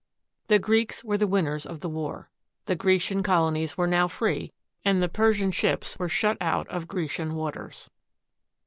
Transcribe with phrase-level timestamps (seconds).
[0.47, 2.31] The Greeks were the winners of the war.
[2.65, 4.51] The Grecian colonies were now free
[4.83, 7.87] and the Persian ships were shut out of Grecian waters.